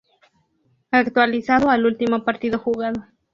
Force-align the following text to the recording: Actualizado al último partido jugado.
Actualizado 0.89 1.69
al 1.69 1.85
último 1.85 2.25
partido 2.25 2.57
jugado. 2.57 3.05